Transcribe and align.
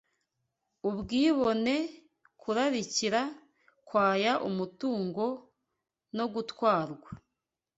Ubwibone, 0.89 1.75
kurarikira, 2.41 3.21
kwaya 3.87 4.33
umutungo 4.49 5.25
no 6.17 6.25
gutwarwa 6.33 7.09